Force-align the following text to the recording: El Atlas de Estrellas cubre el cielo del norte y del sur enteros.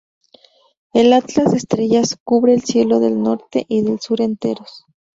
El 0.95 1.13
Atlas 1.13 1.51
de 1.51 1.57
Estrellas 1.57 2.17
cubre 2.23 2.55
el 2.55 2.63
cielo 2.63 2.99
del 2.99 3.21
norte 3.21 3.67
y 3.69 3.83
del 3.83 3.99
sur 3.99 4.19
enteros. 4.21 4.83